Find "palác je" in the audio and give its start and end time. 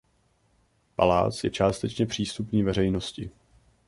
0.95-1.49